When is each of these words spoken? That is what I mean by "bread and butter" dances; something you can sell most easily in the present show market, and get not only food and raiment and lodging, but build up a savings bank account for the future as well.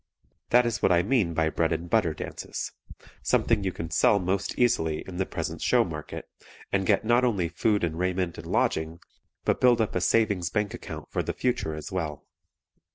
That 0.49 0.65
is 0.65 0.81
what 0.81 0.91
I 0.91 1.03
mean 1.03 1.35
by 1.35 1.51
"bread 1.51 1.71
and 1.71 1.87
butter" 1.87 2.15
dances; 2.15 2.71
something 3.21 3.63
you 3.63 3.71
can 3.71 3.91
sell 3.91 4.17
most 4.17 4.57
easily 4.57 5.03
in 5.05 5.17
the 5.17 5.27
present 5.27 5.61
show 5.61 5.83
market, 5.83 6.27
and 6.71 6.87
get 6.87 7.05
not 7.05 7.23
only 7.23 7.47
food 7.49 7.83
and 7.83 7.99
raiment 7.99 8.39
and 8.39 8.47
lodging, 8.47 8.99
but 9.45 9.61
build 9.61 9.79
up 9.79 9.93
a 9.93 10.01
savings 10.01 10.49
bank 10.49 10.73
account 10.73 11.11
for 11.11 11.21
the 11.21 11.33
future 11.33 11.75
as 11.75 11.91
well. 11.91 12.25